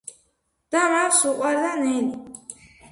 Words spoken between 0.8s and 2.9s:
მას უყვარდა ნელი